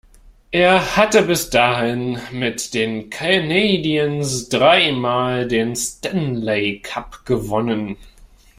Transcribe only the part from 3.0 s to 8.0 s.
Canadiens drei Mal den Stanley Cup gewonnen.